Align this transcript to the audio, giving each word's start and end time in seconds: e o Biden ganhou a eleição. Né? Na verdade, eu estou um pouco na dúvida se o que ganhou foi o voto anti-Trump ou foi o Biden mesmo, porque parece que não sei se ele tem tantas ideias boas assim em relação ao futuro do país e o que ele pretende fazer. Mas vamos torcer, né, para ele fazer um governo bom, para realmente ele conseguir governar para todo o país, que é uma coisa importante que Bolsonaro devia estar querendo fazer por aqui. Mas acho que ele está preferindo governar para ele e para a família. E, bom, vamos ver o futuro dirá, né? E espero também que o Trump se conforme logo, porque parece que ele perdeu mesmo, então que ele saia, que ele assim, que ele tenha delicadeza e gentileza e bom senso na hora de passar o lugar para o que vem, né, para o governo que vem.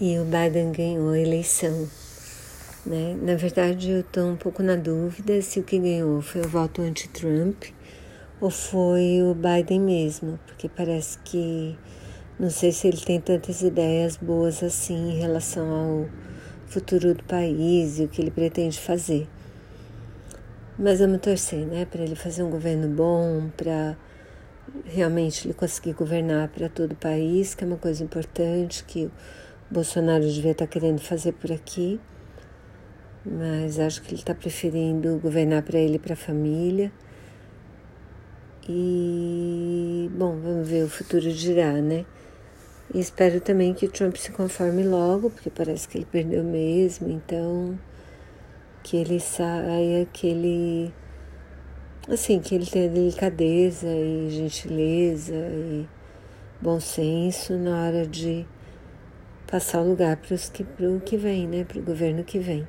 e 0.00 0.18
o 0.18 0.24
Biden 0.24 0.72
ganhou 0.72 1.10
a 1.10 1.18
eleição. 1.18 1.88
Né? 2.84 3.16
Na 3.22 3.34
verdade, 3.36 3.90
eu 3.90 4.00
estou 4.00 4.28
um 4.28 4.36
pouco 4.36 4.62
na 4.62 4.76
dúvida 4.76 5.40
se 5.40 5.60
o 5.60 5.62
que 5.62 5.78
ganhou 5.78 6.20
foi 6.20 6.42
o 6.42 6.48
voto 6.48 6.82
anti-Trump 6.82 7.64
ou 8.40 8.50
foi 8.50 9.22
o 9.22 9.34
Biden 9.34 9.80
mesmo, 9.80 10.38
porque 10.46 10.68
parece 10.68 11.18
que 11.20 11.78
não 12.38 12.50
sei 12.50 12.72
se 12.72 12.88
ele 12.88 12.98
tem 12.98 13.20
tantas 13.20 13.62
ideias 13.62 14.16
boas 14.16 14.62
assim 14.62 15.12
em 15.12 15.18
relação 15.18 15.70
ao 15.70 16.08
futuro 16.66 17.14
do 17.14 17.22
país 17.24 17.98
e 17.98 18.04
o 18.04 18.08
que 18.08 18.20
ele 18.20 18.30
pretende 18.30 18.78
fazer. 18.80 19.28
Mas 20.76 20.98
vamos 20.98 21.20
torcer, 21.20 21.64
né, 21.64 21.84
para 21.84 22.02
ele 22.02 22.16
fazer 22.16 22.42
um 22.42 22.50
governo 22.50 22.88
bom, 22.88 23.48
para 23.56 23.96
realmente 24.84 25.46
ele 25.46 25.54
conseguir 25.54 25.92
governar 25.92 26.48
para 26.48 26.68
todo 26.68 26.92
o 26.92 26.96
país, 26.96 27.54
que 27.54 27.62
é 27.62 27.66
uma 27.66 27.76
coisa 27.76 28.02
importante 28.02 28.84
que 28.84 29.08
Bolsonaro 29.70 30.24
devia 30.24 30.52
estar 30.52 30.66
querendo 30.66 31.00
fazer 31.00 31.32
por 31.32 31.50
aqui. 31.52 32.00
Mas 33.24 33.78
acho 33.78 34.02
que 34.02 34.10
ele 34.10 34.20
está 34.20 34.34
preferindo 34.34 35.18
governar 35.18 35.62
para 35.62 35.78
ele 35.78 35.96
e 35.96 35.98
para 35.98 36.12
a 36.12 36.16
família. 36.16 36.92
E, 38.68 40.10
bom, 40.14 40.38
vamos 40.38 40.68
ver 40.68 40.84
o 40.84 40.88
futuro 40.88 41.30
dirá, 41.32 41.72
né? 41.72 42.04
E 42.92 43.00
espero 43.00 43.40
também 43.40 43.74
que 43.74 43.86
o 43.86 43.90
Trump 43.90 44.16
se 44.16 44.30
conforme 44.30 44.82
logo, 44.82 45.30
porque 45.30 45.50
parece 45.50 45.88
que 45.88 45.98
ele 45.98 46.06
perdeu 46.06 46.44
mesmo, 46.44 47.10
então 47.10 47.78
que 48.82 48.98
ele 48.98 49.18
saia, 49.18 50.06
que 50.12 50.26
ele 50.26 50.92
assim, 52.08 52.38
que 52.38 52.54
ele 52.54 52.66
tenha 52.66 52.88
delicadeza 52.88 53.88
e 53.88 54.28
gentileza 54.30 55.34
e 55.34 55.88
bom 56.60 56.78
senso 56.78 57.56
na 57.56 57.86
hora 57.86 58.06
de 58.06 58.46
passar 59.54 59.82
o 59.82 59.88
lugar 59.88 60.16
para 60.16 60.88
o 60.88 61.00
que 61.00 61.16
vem, 61.16 61.46
né, 61.46 61.62
para 61.62 61.78
o 61.78 61.82
governo 61.82 62.24
que 62.24 62.40
vem. 62.40 62.66